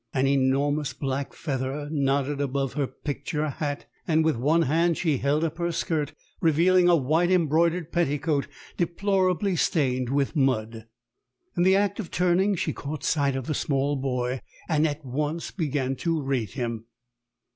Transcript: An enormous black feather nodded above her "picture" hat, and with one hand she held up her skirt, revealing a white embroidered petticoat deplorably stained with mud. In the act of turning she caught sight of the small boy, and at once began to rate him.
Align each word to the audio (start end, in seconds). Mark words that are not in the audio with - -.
An 0.15 0.25
enormous 0.25 0.93
black 0.93 1.31
feather 1.31 1.87
nodded 1.91 2.41
above 2.41 2.73
her 2.73 2.87
"picture" 2.87 3.47
hat, 3.49 3.85
and 4.07 4.25
with 4.25 4.35
one 4.35 4.63
hand 4.63 4.97
she 4.97 5.17
held 5.19 5.43
up 5.43 5.59
her 5.59 5.71
skirt, 5.71 6.13
revealing 6.39 6.89
a 6.89 6.95
white 6.95 7.29
embroidered 7.29 7.91
petticoat 7.91 8.47
deplorably 8.77 9.55
stained 9.55 10.09
with 10.09 10.35
mud. 10.35 10.87
In 11.55 11.61
the 11.61 11.75
act 11.75 11.99
of 11.99 12.09
turning 12.09 12.55
she 12.55 12.73
caught 12.73 13.03
sight 13.03 13.35
of 13.35 13.45
the 13.45 13.53
small 13.53 13.95
boy, 13.95 14.41
and 14.67 14.87
at 14.87 15.05
once 15.05 15.51
began 15.51 15.95
to 15.97 16.19
rate 16.19 16.53
him. 16.53 16.85